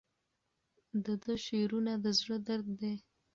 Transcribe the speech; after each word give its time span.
د 1.05 1.07
ده 1.23 1.33
شعرونه 1.45 1.93
د 2.03 2.05
زړه 2.19 2.37
درد 2.47 2.67
دی. 2.79 2.95